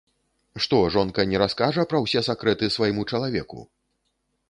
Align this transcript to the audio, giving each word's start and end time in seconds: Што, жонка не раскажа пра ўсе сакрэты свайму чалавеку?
Што, 0.65 0.79
жонка 0.95 1.27
не 1.33 1.43
раскажа 1.43 1.87
пра 1.93 2.03
ўсе 2.07 2.25
сакрэты 2.31 2.73
свайму 2.79 3.09
чалавеку? 3.11 3.59